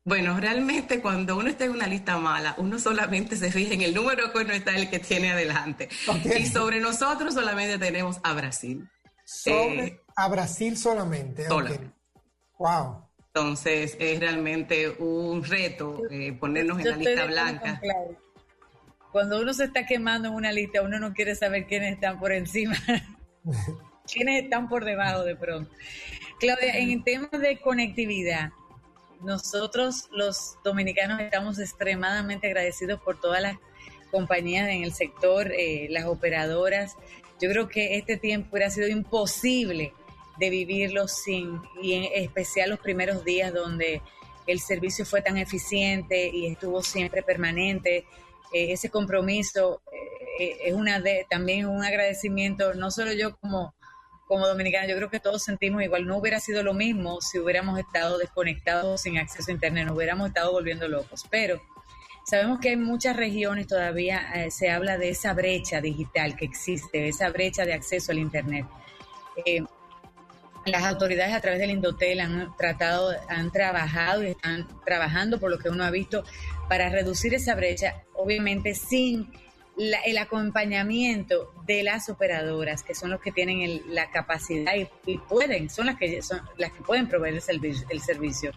Bueno, 0.08 0.40
realmente 0.40 1.02
cuando 1.02 1.36
uno 1.36 1.50
está 1.50 1.66
en 1.66 1.72
una 1.72 1.86
lista 1.86 2.16
mala, 2.16 2.54
uno 2.56 2.78
solamente 2.78 3.36
se 3.36 3.52
fija 3.52 3.74
en 3.74 3.82
el 3.82 3.94
número 3.94 4.32
que 4.32 4.42
no 4.42 4.54
está 4.54 4.74
el 4.74 4.88
que 4.88 5.00
tiene 5.00 5.32
adelante. 5.32 5.90
Y 6.24 6.46
sobre 6.46 6.80
nosotros 6.80 7.34
solamente 7.34 7.76
tenemos 7.76 8.18
a 8.22 8.32
Brasil. 8.32 8.88
Sobre 9.26 9.84
eh, 9.84 10.00
a 10.16 10.28
Brasil 10.28 10.78
solamente. 10.78 11.46
Wow. 12.58 13.06
Entonces 13.26 13.98
es 14.00 14.18
realmente 14.18 14.88
un 14.98 15.44
reto 15.44 16.00
eh, 16.10 16.32
ponernos 16.32 16.78
en 16.78 16.88
la 16.88 16.96
lista 16.96 17.26
blanca. 17.26 17.78
Cuando 19.12 19.42
uno 19.42 19.52
se 19.52 19.64
está 19.64 19.84
quemando 19.84 20.28
en 20.28 20.34
una 20.34 20.52
lista, 20.52 20.80
uno 20.80 20.98
no 20.98 21.12
quiere 21.12 21.34
saber 21.34 21.66
quiénes 21.66 21.92
están 21.92 22.18
por 22.18 22.32
encima, 22.32 22.74
quiénes 24.10 24.44
están 24.44 24.70
por 24.70 24.86
debajo 24.86 25.22
de 25.24 25.36
pronto. 25.36 25.70
Claudia, 26.40 26.78
en 26.78 27.04
temas 27.04 27.30
de 27.30 27.60
conectividad, 27.60 28.52
nosotros 29.22 30.08
los 30.12 30.58
dominicanos 30.64 31.20
estamos 31.20 31.58
extremadamente 31.58 32.46
agradecidos 32.46 33.00
por 33.00 33.20
todas 33.20 33.42
las 33.42 33.58
compañías 34.10 34.68
en 34.68 34.84
el 34.84 34.92
sector, 34.92 35.52
eh, 35.52 35.86
las 35.90 36.06
operadoras. 36.06 36.96
Yo 37.40 37.50
creo 37.50 37.68
que 37.68 37.96
este 37.96 38.16
tiempo 38.16 38.48
hubiera 38.52 38.70
sido 38.70 38.88
imposible 38.88 39.92
de 40.38 40.50
vivirlo 40.50 41.08
sin, 41.08 41.60
y 41.82 41.94
en 41.94 42.04
especial 42.14 42.70
los 42.70 42.78
primeros 42.78 43.24
días 43.24 43.52
donde 43.52 44.02
el 44.46 44.60
servicio 44.60 45.04
fue 45.04 45.20
tan 45.20 45.36
eficiente 45.36 46.30
y 46.32 46.46
estuvo 46.46 46.82
siempre 46.82 47.22
permanente. 47.22 48.06
Eh, 48.52 48.72
ese 48.72 48.88
compromiso 48.88 49.82
eh, 50.40 50.56
es 50.64 50.74
una 50.74 51.00
de, 51.00 51.26
también 51.28 51.66
un 51.66 51.84
agradecimiento, 51.84 52.74
no 52.74 52.90
solo 52.90 53.12
yo 53.12 53.36
como, 53.36 53.74
como 54.28 54.46
dominicana, 54.46 54.86
yo 54.86 54.94
creo 54.96 55.10
que 55.10 55.20
todos 55.20 55.42
sentimos 55.42 55.82
igual, 55.82 56.06
no 56.06 56.18
hubiera 56.18 56.38
sido 56.38 56.62
lo 56.62 56.74
mismo 56.74 57.20
si 57.22 57.38
hubiéramos 57.38 57.78
estado 57.78 58.18
desconectados 58.18 59.00
sin 59.00 59.16
acceso 59.16 59.50
a 59.50 59.54
Internet, 59.54 59.86
no 59.86 59.94
hubiéramos 59.94 60.28
estado 60.28 60.52
volviendo 60.52 60.86
locos, 60.86 61.24
pero 61.30 61.60
sabemos 62.24 62.60
que 62.60 62.72
en 62.72 62.84
muchas 62.84 63.16
regiones 63.16 63.66
todavía 63.66 64.20
eh, 64.34 64.50
se 64.50 64.70
habla 64.70 64.98
de 64.98 65.08
esa 65.08 65.32
brecha 65.32 65.80
digital 65.80 66.36
que 66.36 66.44
existe, 66.44 67.08
esa 67.08 67.30
brecha 67.30 67.64
de 67.64 67.72
acceso 67.72 68.12
al 68.12 68.18
Internet. 68.18 68.66
Las 70.66 70.84
autoridades 70.84 71.32
a 71.32 71.40
través 71.40 71.60
del 71.60 71.70
Indotel 71.70 72.20
han 72.20 72.54
tratado, 72.56 73.14
han 73.28 73.50
trabajado 73.50 74.22
y 74.22 74.28
están 74.28 74.68
trabajando 74.84 75.40
por 75.40 75.50
lo 75.50 75.58
que 75.58 75.70
uno 75.70 75.84
ha 75.84 75.90
visto 75.90 76.24
para 76.68 76.90
reducir 76.90 77.32
esa 77.32 77.54
brecha, 77.54 78.02
obviamente 78.12 78.74
sin 78.74 79.32
el 79.78 80.18
acompañamiento 80.18 81.52
de 81.64 81.82
las 81.82 82.08
operadoras, 82.08 82.82
que 82.82 82.94
son 82.94 83.10
los 83.10 83.20
que 83.20 83.30
tienen 83.30 83.82
la 83.86 84.10
capacidad 84.10 84.72
y, 85.06 85.18
pueden, 85.18 85.70
son 85.70 85.86
las 85.86 85.96
que 85.96 86.20
son 86.20 86.40
las 86.56 86.72
que 86.72 86.82
pueden 86.82 87.08
proveer 87.08 87.34
el 87.34 87.42
servicio, 87.42 87.86
el 87.90 88.00
servicio. 88.00 88.52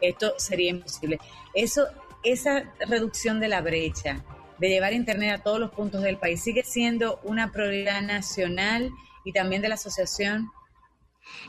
Esto 0.00 0.34
sería 0.38 0.70
imposible. 0.70 1.18
Eso, 1.52 1.86
esa 2.22 2.72
reducción 2.88 3.40
de 3.40 3.48
la 3.48 3.60
brecha, 3.60 4.24
de 4.58 4.68
llevar 4.68 4.92
internet 4.94 5.40
a 5.40 5.42
todos 5.42 5.60
los 5.60 5.70
puntos 5.70 6.02
del 6.02 6.16
país, 6.16 6.42
sigue 6.42 6.64
siendo 6.64 7.20
una 7.24 7.52
prioridad 7.52 8.00
nacional 8.00 8.90
y 9.24 9.32
también 9.32 9.60
de 9.60 9.68
la 9.68 9.74
asociación. 9.74 10.50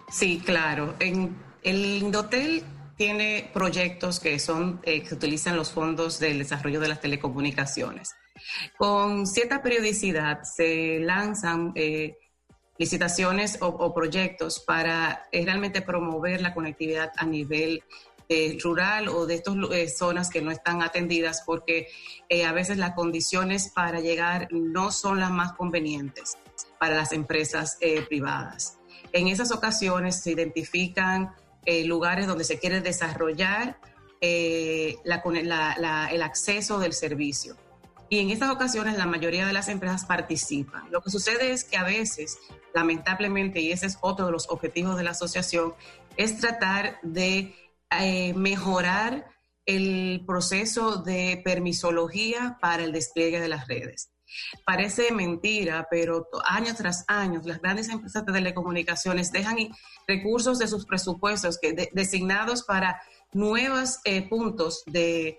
Sí, 0.10 0.42
claro. 0.44 0.96
En 1.00 1.36
el 1.64 2.04
Indotel 2.04 2.64
tiene 2.98 3.50
proyectos 3.54 4.20
que 4.20 4.40
son 4.40 4.82
eh, 4.84 5.04
que 5.04 5.14
utilizan 5.14 5.56
los 5.56 5.72
fondos 5.72 6.20
del 6.20 6.40
desarrollo 6.40 6.80
de 6.80 6.90
las 6.90 7.02
telecomunicaciones. 7.02 8.14
Con 8.78 9.28
cierta 9.28 9.62
periodicidad 9.62 10.44
se 10.44 11.00
lanzan 11.00 11.72
eh, 11.76 12.18
licitaciones 12.78 13.58
o, 13.62 13.94
proyectos 13.94 14.60
para 14.60 15.28
eh, 15.32 15.46
realmente 15.46 15.82
promover 15.82 16.42
la 16.42 16.54
conectividad 16.54 17.12
a 17.18 17.26
nivel 17.26 17.84
rural 18.64 19.08
o 19.08 19.28
de 19.28 19.36
estas 19.36 19.56
zonas 19.96 20.32
que 20.32 20.42
no 20.42 20.50
están 20.50 20.82
atendidas 20.82 21.44
porque 21.46 21.90
a 22.44 22.52
veces 22.54 22.80
las 22.80 22.96
condiciones 22.96 23.70
para 23.70 24.00
llegar 24.00 24.48
no 24.52 24.92
son 24.92 25.20
las 25.20 25.30
más 25.30 25.54
convenientes 25.54 26.36
para 26.80 26.96
las 26.96 27.12
empresas 27.12 27.78
privadas. 28.10 28.80
En 29.16 29.28
esas 29.28 29.52
ocasiones 29.52 30.22
se 30.22 30.32
identifican 30.32 31.36
eh, 31.66 31.84
lugares 31.86 32.28
donde 32.28 32.44
se 32.44 32.60
quiere 32.60 32.82
desarrollar 32.82 33.78
eh, 34.22 34.98
el 35.04 36.22
acceso 36.22 36.80
del 36.80 36.94
servicio. 36.94 37.56
Y 38.10 38.20
en 38.20 38.30
estas 38.30 38.52
ocasiones 38.52 38.98
la 38.98 39.06
mayoría 39.06 39.46
de 39.46 39.54
las 39.54 39.68
empresas 39.68 40.06
participan. 40.06 40.90
Lo 40.92 41.02
que 41.02 41.10
sucede 41.10 41.52
es 41.52 41.64
que 41.64 41.78
a 41.78 41.84
veces, 41.84 42.38
lamentablemente, 42.74 43.60
y 43.62 43.72
ese 43.72 43.88
es 43.88 43.98
otro 44.02 44.28
de 44.28 44.32
los 44.32 44.50
objetivos 44.50 44.98
de 44.98 45.04
la 45.04 45.12
asociación, 45.12 45.74
es 46.18 46.38
tratar 46.40 47.00
de 47.02 47.56
eh, 47.92 48.34
mejorar 48.34 49.26
el 49.66 50.24
proceso 50.26 50.98
de 50.98 51.42
permisología 51.44 52.58
para 52.62 52.84
el 52.84 52.92
despliegue 52.92 53.40
de 53.40 53.48
las 53.48 53.68
redes. 53.68 54.12
Parece 54.66 55.12
mentira, 55.12 55.88
pero 55.90 56.28
año 56.46 56.74
tras 56.76 57.06
año 57.08 57.42
las 57.46 57.62
grandes 57.62 57.90
empresas 57.90 58.26
de 58.26 58.34
telecomunicaciones 58.34 59.32
dejan 59.32 59.58
recursos 60.08 60.60
de 60.60 60.68
sus 60.68 60.86
presupuestos 60.86 61.58
que 61.60 61.90
designados 61.94 62.64
para 62.64 63.02
nuevos 63.34 64.00
eh, 64.04 64.28
puntos 64.28 64.84
de, 64.86 65.38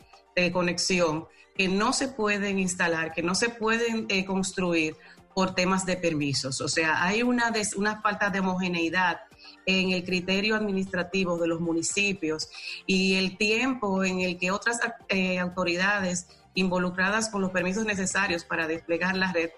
conexión 0.53 1.27
que 1.57 1.69
no 1.69 1.93
se 1.93 2.09
pueden 2.09 2.59
instalar, 2.59 3.13
que 3.13 3.23
no 3.23 3.35
se 3.35 3.49
pueden 3.49 4.07
eh, 4.09 4.25
construir 4.25 4.97
por 5.35 5.55
temas 5.55 5.85
de 5.85 5.97
permisos. 5.97 6.61
O 6.61 6.69
sea, 6.69 7.03
hay 7.03 7.23
una, 7.23 7.53
una 7.77 8.01
falta 8.01 8.31
de 8.31 8.41
homogeneidad 8.41 9.21
en 9.67 9.91
el 9.91 10.05
criterio 10.05 10.57
administrativo 10.57 11.37
de 11.39 11.49
los 11.49 11.61
municipios 11.61 12.49
y 12.87 13.15
el 13.17 13.37
tiempo 13.37 14.05
en 14.05 14.21
el 14.21 14.39
que 14.39 14.51
otras 14.51 14.79
eh, 15.09 15.39
autoridades 15.39 16.29
involucradas 16.55 17.29
con 17.29 17.43
los 17.43 17.51
permisos 17.51 17.85
necesarios 17.85 18.45
para 18.45 18.67
desplegar 18.67 19.17
la 19.17 19.33
red 19.33 19.51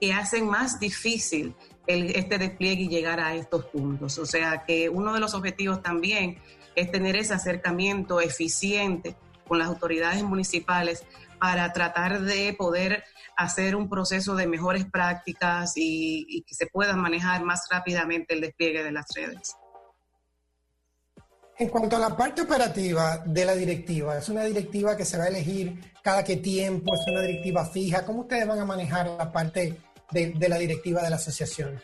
que 0.00 0.12
hacen 0.12 0.46
más 0.46 0.78
difícil 0.78 1.54
este 1.86 2.38
despliegue 2.38 2.84
y 2.84 2.88
llegar 2.88 3.20
a 3.20 3.34
estos 3.34 3.66
puntos. 3.66 4.18
O 4.18 4.26
sea 4.26 4.64
que 4.64 4.88
uno 4.88 5.12
de 5.12 5.20
los 5.20 5.34
objetivos 5.34 5.82
también 5.82 6.38
es 6.74 6.90
tener 6.90 7.16
ese 7.16 7.34
acercamiento 7.34 8.20
eficiente 8.20 9.16
con 9.46 9.58
las 9.58 9.68
autoridades 9.68 10.22
municipales 10.22 11.04
para 11.38 11.72
tratar 11.72 12.20
de 12.20 12.54
poder 12.56 13.04
hacer 13.36 13.76
un 13.76 13.88
proceso 13.88 14.34
de 14.34 14.46
mejores 14.46 14.84
prácticas 14.84 15.72
y, 15.76 16.26
y 16.28 16.42
que 16.42 16.54
se 16.54 16.66
pueda 16.66 16.96
manejar 16.96 17.42
más 17.42 17.66
rápidamente 17.70 18.34
el 18.34 18.40
despliegue 18.40 18.82
de 18.82 18.92
las 18.92 19.06
redes. 19.14 19.56
En 21.56 21.68
cuanto 21.68 21.96
a 21.96 22.00
la 22.00 22.16
parte 22.16 22.42
operativa 22.42 23.18
de 23.24 23.44
la 23.44 23.54
directiva, 23.54 24.18
¿es 24.18 24.28
una 24.28 24.42
directiva 24.42 24.96
que 24.96 25.04
se 25.04 25.16
va 25.16 25.24
a 25.24 25.28
elegir 25.28 25.92
cada 26.02 26.24
qué 26.24 26.36
tiempo? 26.36 26.92
¿Es 26.94 27.06
una 27.06 27.22
directiva 27.22 27.64
fija? 27.64 28.04
¿Cómo 28.04 28.22
ustedes 28.22 28.46
van 28.46 28.58
a 28.58 28.64
manejar 28.64 29.06
la 29.06 29.30
parte 29.30 29.78
de, 30.10 30.48
la 30.48 30.58
directiva 30.58 31.02
de 31.02 31.10
la 31.10 31.16
asociación? 31.16 31.80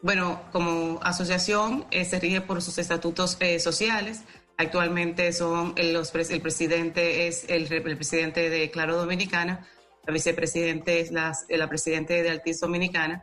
Bueno, 0.00 0.40
como 0.52 0.98
asociación 1.02 1.84
eh, 1.90 2.06
se 2.06 2.18
rige 2.18 2.40
por 2.40 2.62
sus 2.62 2.78
estatutos 2.78 3.36
eh, 3.40 3.60
sociales. 3.60 4.22
Actualmente 4.60 5.32
son 5.32 5.74
los, 5.74 6.14
el 6.14 6.42
presidente 6.42 7.26
es 7.26 7.46
el, 7.48 7.66
presidente 7.96 8.50
de 8.50 8.70
Claro 8.70 8.94
Dominicana, 8.94 9.66
la 10.06 10.12
vicepresidente 10.12 11.00
es 11.00 11.10
la, 11.12 11.34
la 11.48 11.66
presidenta 11.66 12.12
de 12.12 12.28
Altis 12.28 12.60
Dominicana 12.60 13.22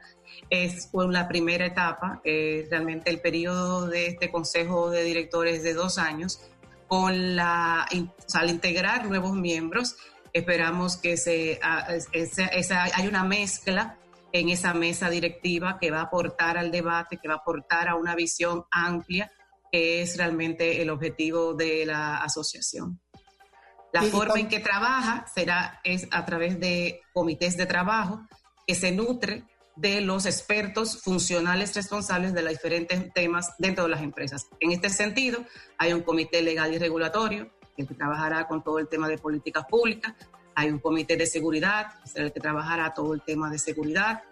es 0.50 0.90
la 0.94 1.28
primera 1.28 1.68
etapa. 1.68 2.24
realmente 2.24 3.12
el 3.12 3.22
periodo 3.22 3.86
de 3.86 4.08
este 4.08 4.32
consejo 4.32 4.90
de 4.90 5.04
directores 5.04 5.58
es 5.58 5.64
de 5.64 5.76
dos 5.76 6.00
años, 6.00 6.42
con 6.88 7.36
la, 7.36 7.86
al 8.34 8.50
integrar 8.50 9.06
nuevos 9.06 9.36
miembros, 9.36 9.96
esperamos 10.34 10.98
que 10.98 11.18
se, 11.18 11.60
hay 11.62 13.08
una 13.08 13.24
mezcla 13.26 13.96
en 14.32 14.50
esa 14.50 14.74
mesa 14.74 15.12
directiva 15.12 15.78
que 15.80 15.92
va 15.92 16.00
a 16.00 16.06
aportar 16.06 16.58
al 16.58 16.72
debate, 16.72 17.20
que 17.22 17.28
va 17.28 17.36
a 17.36 17.38
aportar 17.38 17.90
a 17.90 17.94
una 17.94 18.16
visión 18.16 18.66
amplia, 18.72 19.32
que 19.72 20.02
es 20.02 20.18
realmente 20.18 20.82
el 20.82 20.90
objetivo 20.90 21.54
de 21.54 21.86
la 21.86 22.18
asociación. 22.18 23.00
La 23.94 24.04
forma 24.04 24.40
en 24.40 24.48
que 24.48 24.60
trabaja 24.60 25.26
será 25.34 25.80
es 25.84 26.08
a 26.12 26.26
través 26.26 26.60
de 26.60 27.02
comités 27.14 27.58
de 27.58 27.66
trabajo 27.66 28.28
que 28.66 28.76
se 28.76 28.92
nutre 28.92 29.44
de 29.76 30.02
los 30.02 30.26
expertos 30.26 31.02
funcionales 31.02 31.76
responsables 31.76 32.34
de 32.34 32.42
los 32.42 32.52
diferentes 32.52 33.14
temas 33.14 33.54
dentro 33.60 33.86
de 33.86 33.92
las 33.92 34.02
empresas. 34.02 34.48
En 34.60 34.72
este 34.72 34.90
sentido, 34.90 35.46
hay 35.78 35.94
un 35.94 36.02
comité 36.02 36.42
legal 36.42 36.74
y 36.74 36.80
regulatorio 36.80 37.52
que 37.76 37.86
trabajará 37.86 38.48
con 38.48 38.64
todo 38.64 38.80
el 38.80 38.88
tema 38.88 39.08
de 39.08 39.20
políticas 39.20 39.66
públicas, 39.66 40.14
hay 40.56 40.72
un 40.72 40.80
comité 40.80 41.16
de 41.16 41.28
seguridad, 41.28 41.94
el 42.16 42.34
que 42.34 42.40
trabajará 42.40 42.94
todo 42.96 43.14
el 43.14 43.22
tema 43.22 43.52
de 43.52 43.60
seguridad, 43.60 44.24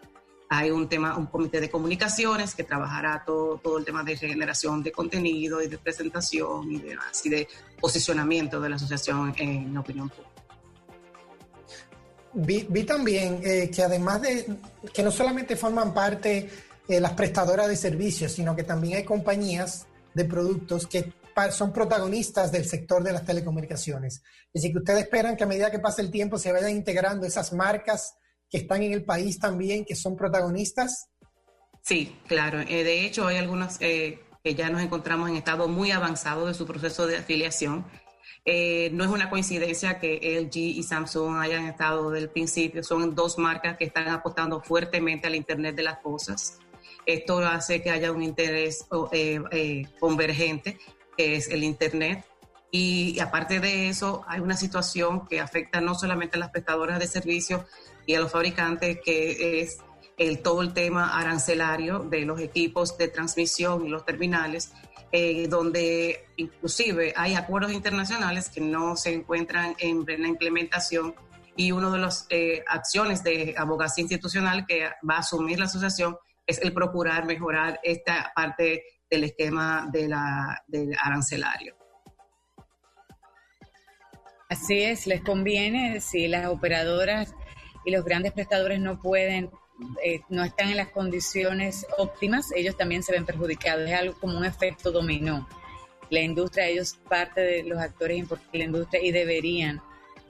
hay 0.58 0.72
un 0.72 0.88
tema, 0.88 1.18
un 1.18 1.28
comité 1.28 1.60
de 1.60 1.70
comunicaciones 1.70 2.56
que 2.56 2.64
trabajará 2.64 3.24
todo, 3.26 3.58
todo 3.58 3.78
el 3.78 3.86
tema 3.86 4.04
de 4.04 4.16
regeneración 4.16 4.84
de 4.84 4.92
contenido 4.92 5.62
y 5.62 5.68
de 5.68 5.78
presentación 5.78 6.72
y 6.72 6.80
demás, 6.80 7.26
y 7.26 7.30
de 7.30 7.48
posicionamiento 7.80 8.60
de 8.60 8.70
la 8.70 8.76
asociación 8.76 9.34
en 9.38 9.78
opinión 9.78 10.10
pública. 10.10 10.36
Vi, 12.38 12.84
también 12.84 13.40
eh, 13.44 13.70
que 13.74 13.82
además 13.82 14.22
de 14.22 14.46
que 14.94 15.04
no 15.04 15.12
solamente 15.12 15.56
forman 15.56 15.94
parte 15.94 16.50
eh, 16.88 17.00
las 17.00 17.14
prestadoras 17.14 17.70
de 17.70 17.78
servicios, 17.78 18.34
sino 18.34 18.56
que 18.56 18.64
también 18.64 18.98
hay 18.98 19.04
compañías 19.04 19.88
de 20.14 20.26
productos 20.26 20.86
que 20.86 21.14
son 21.52 21.74
protagonistas 21.74 22.52
del 22.52 22.66
sector 22.66 23.04
de 23.04 23.12
las 23.14 23.26
telecomunicaciones. 23.26 24.22
Es 24.54 24.62
decir, 24.62 24.72
que 24.72 24.78
ustedes 24.80 25.04
esperan 25.04 25.36
que 25.36 25.44
a 25.44 25.48
medida 25.48 25.72
que 25.72 25.80
pase 25.80 26.02
el 26.02 26.12
tiempo 26.12 26.38
se 26.38 26.52
vayan 26.52 26.72
integrando 26.72 27.26
esas 27.26 27.52
marcas 27.54 28.16
que 28.56 28.62
están 28.62 28.84
en 28.84 28.94
el 28.94 29.04
país 29.04 29.40
también, 29.40 29.86
que 29.86 29.96
son 29.96 30.16
protagonistas. 30.16 31.10
Sí, 31.82 32.16
claro. 32.28 32.62
Eh, 32.62 32.84
de 32.84 33.06
hecho, 33.06 33.28
hay 33.28 33.38
algunas 33.38 33.78
que 33.78 34.20
ya 34.44 34.70
nos 34.70 34.82
encontramos 34.82 35.30
en 35.30 35.36
estado 35.36 35.68
muy 35.68 35.92
avanzado 35.92 36.48
de 36.48 36.54
su 36.54 36.66
proceso 36.66 37.08
de 37.08 37.18
afiliación 37.18 37.86
eh, 38.48 38.92
no 38.94 39.04
es 39.04 39.10
una 39.10 39.32
coincidencia 39.32 40.00
que 40.00 40.40
LG 40.40 40.56
y 40.56 40.84
Samsung 40.84 41.38
hayan 41.38 41.66
estado 41.66 42.12
del 42.12 42.30
principio, 42.30 42.84
son 42.84 43.16
dos 43.16 43.40
marcas 43.40 43.76
que 43.76 43.86
están 43.86 44.08
apostando 44.10 44.62
fuertemente 44.62 45.26
al 45.26 45.34
Internet 45.34 45.76
de 45.76 45.82
las 45.82 45.98
Cosas. 46.00 46.60
Esto 47.08 47.40
hace 47.40 47.82
que 47.82 47.90
haya 47.90 48.12
un 48.12 48.22
interés 48.22 48.86
eh, 49.12 49.42
eh, 49.52 49.86
convergente, 50.00 50.78
es 51.18 51.50
el 51.50 51.64
Internet. 51.64 52.24
Y, 52.72 53.20
aparte 53.20 53.60
de 53.60 53.90
eso, 53.90 54.24
hay 54.28 54.40
una 54.42 54.58
situación 54.58 55.28
que 55.28 55.40
afecta 55.40 55.80
no 55.82 55.96
solamente 55.96 56.38
a 56.38 56.40
las 56.40 56.50
prestadoras 56.50 57.00
de 57.00 57.08
servicios 57.08 57.62
y 58.06 58.16
a 58.16 58.20
los 58.20 58.32
fabricantes, 58.32 59.00
que 59.04 59.62
es 59.62 59.78
el, 60.18 60.42
todo 60.42 60.62
el 60.62 60.74
tema 60.74 61.18
arancelario 61.18 62.00
de 62.00 62.26
los 62.26 62.40
equipos 62.40 62.98
de 62.98 63.08
transmisión 63.08 63.86
y 63.86 63.90
los 63.90 64.06
terminales, 64.06 64.74
eh, 65.12 65.48
donde 65.48 66.26
inclusive 66.36 67.14
hay 67.16 67.36
acuerdos 67.36 67.72
internacionales 67.72 68.50
que 68.50 68.62
no 68.62 68.98
se 68.98 69.14
encuentran 69.14 69.76
en 69.80 70.04
plena 70.04 70.28
implementación 70.28 71.16
y 71.56 71.72
una 71.72 71.90
de 71.90 72.00
las 72.00 72.28
eh, 72.30 72.64
acciones 72.68 73.24
de 73.24 73.56
abogacía 73.58 74.02
institucional 74.02 74.66
que 74.66 74.90
va 75.10 75.16
a 75.16 75.20
asumir 75.20 75.60
la 75.60 75.66
asociación 75.66 76.18
es 76.46 76.60
el 76.62 76.74
procurar 76.74 77.26
mejorar 77.26 77.80
esta 77.84 78.32
parte 78.36 78.84
del 79.10 79.24
esquema 79.24 79.88
de 79.92 80.08
la, 80.08 80.64
del 80.68 80.96
arancelario. 81.02 81.78
Así 84.56 84.84
es, 84.84 85.06
les 85.06 85.20
conviene 85.20 86.00
si 86.00 86.30
las 86.30 86.46
operadoras 86.46 87.36
y 87.84 87.92
los 87.92 88.06
grandes 88.06 88.32
prestadores 88.32 88.80
no 88.80 89.02
pueden 89.02 89.52
eh, 90.02 90.22
no 90.30 90.46
están 90.46 90.70
en 90.70 90.78
las 90.78 90.92
condiciones 90.92 91.86
óptimas, 91.98 92.54
ellos 92.54 92.78
también 92.78 93.04
se 93.04 93.12
ven 93.12 93.26
perjudicados. 93.26 93.90
Es 93.90 94.00
algo 94.00 94.18
como 94.18 94.38
un 94.38 94.46
efecto 94.46 94.94
dominó. 94.94 95.46
La 96.10 96.22
industria, 96.22 96.68
ellos 96.68 96.98
parte 97.10 97.42
de 97.42 97.64
los 97.64 97.80
actores 97.80 98.18
importantes 98.18 98.54
de 98.54 98.60
la 98.60 98.64
industria 98.64 99.04
y 99.04 99.12
deberían, 99.12 99.82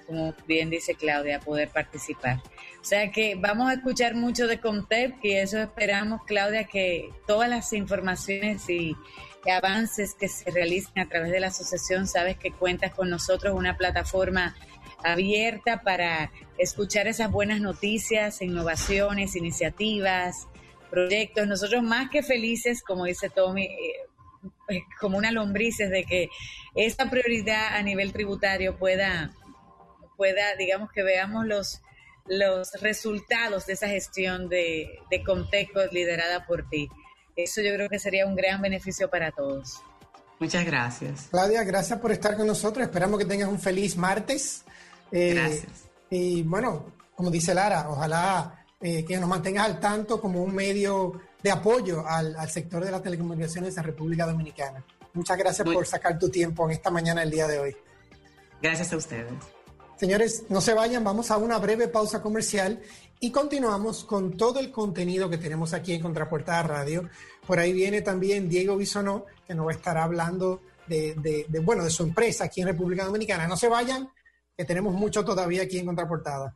como 0.07 0.33
bien 0.47 0.71
dice 0.71 0.95
Claudia, 0.95 1.39
poder 1.39 1.69
participar. 1.69 2.41
O 2.81 2.83
sea 2.83 3.11
que 3.11 3.35
vamos 3.35 3.69
a 3.69 3.73
escuchar 3.73 4.15
mucho 4.15 4.47
de 4.47 4.59
Comtep 4.59 5.23
y 5.23 5.33
eso 5.33 5.59
esperamos, 5.59 6.21
Claudia, 6.25 6.63
que 6.63 7.11
todas 7.27 7.47
las 7.47 7.73
informaciones 7.73 8.67
y 8.71 8.95
avances 9.51 10.13
que 10.13 10.27
se 10.27 10.49
realicen 10.51 10.99
a 10.99 11.07
través 11.07 11.31
de 11.31 11.39
la 11.39 11.47
asociación, 11.47 12.07
sabes 12.07 12.37
que 12.37 12.51
cuentas 12.51 12.93
con 12.93 13.09
nosotros, 13.09 13.53
una 13.55 13.77
plataforma 13.77 14.55
abierta 15.03 15.81
para 15.81 16.31
escuchar 16.57 17.07
esas 17.07 17.31
buenas 17.31 17.61
noticias, 17.61 18.41
innovaciones, 18.41 19.35
iniciativas, 19.35 20.47
proyectos. 20.89 21.47
Nosotros 21.47 21.83
más 21.83 22.09
que 22.09 22.23
felices, 22.23 22.81
como 22.81 23.05
dice 23.05 23.29
Tommy, 23.29 23.65
eh, 23.65 24.81
como 24.99 25.17
una 25.17 25.31
lombrices 25.31 25.89
de 25.89 26.05
que 26.05 26.29
esta 26.73 27.09
prioridad 27.09 27.75
a 27.75 27.83
nivel 27.83 28.13
tributario 28.13 28.77
pueda, 28.77 29.33
pueda 30.17 30.55
digamos 30.55 30.91
que 30.91 31.03
veamos 31.03 31.45
los, 31.45 31.81
los 32.27 32.71
resultados 32.81 33.65
de 33.67 33.73
esa 33.73 33.87
gestión 33.87 34.49
de, 34.49 34.99
de 35.09 35.23
Comteco 35.23 35.81
liderada 35.91 36.45
por 36.45 36.67
ti. 36.69 36.89
Eso 37.35 37.61
yo 37.61 37.73
creo 37.73 37.89
que 37.89 37.99
sería 37.99 38.25
un 38.25 38.35
gran 38.35 38.61
beneficio 38.61 39.09
para 39.09 39.31
todos. 39.31 39.81
Muchas 40.39 40.65
gracias. 40.65 41.27
Claudia, 41.31 41.63
gracias 41.63 41.99
por 41.99 42.11
estar 42.11 42.35
con 42.35 42.47
nosotros. 42.47 42.85
Esperamos 42.85 43.19
que 43.19 43.25
tengas 43.25 43.49
un 43.49 43.59
feliz 43.59 43.95
martes. 43.97 44.63
Eh, 45.11 45.33
Gracias. 45.33 45.89
Y 46.09 46.43
bueno, 46.43 46.85
como 47.15 47.31
dice 47.31 47.53
Lara, 47.53 47.89
ojalá 47.89 48.65
eh, 48.81 49.05
que 49.05 49.17
nos 49.17 49.29
mantengas 49.29 49.65
al 49.65 49.79
tanto 49.79 50.19
como 50.19 50.43
un 50.43 50.53
medio 50.53 51.21
de 51.41 51.51
apoyo 51.51 52.05
al, 52.07 52.49
sector 52.49 52.83
de 52.83 52.91
las 52.91 53.01
telecomunicaciones 53.01 53.77
en 53.77 53.83
República 53.83 54.25
Dominicana. 54.25 54.83
Muchas 55.13 55.37
gracias 55.37 55.67
por 55.67 55.85
sacar 55.85 56.19
tu 56.19 56.29
tiempo 56.29 56.65
en 56.65 56.71
esta 56.71 56.91
mañana, 56.91 57.23
el 57.23 57.31
día 57.31 57.47
de 57.47 57.59
hoy. 57.59 57.77
Gracias 58.61 58.91
a 58.91 58.97
ustedes. 58.97 59.31
Señores, 59.97 60.43
no 60.49 60.59
se 60.59 60.73
vayan, 60.73 61.03
vamos 61.03 61.31
a 61.31 61.37
una 61.37 61.57
breve 61.57 61.87
pausa 61.87 62.21
comercial 62.21 62.81
y 63.21 63.31
continuamos 63.31 64.03
con 64.03 64.35
todo 64.35 64.59
el 64.59 64.69
contenido 64.69 65.29
que 65.29 65.37
tenemos 65.37 65.73
aquí 65.73 65.93
en 65.93 66.01
Contraportada 66.01 66.63
Radio. 66.63 67.09
Por 67.47 67.59
ahí 67.59 67.71
viene 67.71 68.01
también 68.01 68.49
Diego 68.49 68.75
Bisonó, 68.75 69.25
que 69.47 69.55
nos 69.55 69.67
va 69.67 69.71
a 69.71 69.75
estar 69.75 69.97
hablando 69.97 70.61
de, 70.87 71.15
de, 71.47 71.59
bueno, 71.59 71.85
de 71.85 71.89
su 71.89 72.03
empresa 72.03 72.43
aquí 72.43 72.59
en 72.59 72.67
República 72.67 73.05
Dominicana. 73.05 73.47
No 73.47 73.55
se 73.55 73.69
vayan, 73.69 74.09
que 74.57 74.65
tenemos 74.65 74.93
mucho 74.93 75.23
todavía 75.23 75.63
aquí 75.63 75.79
en 75.79 75.85
Contraportada. 75.85 76.53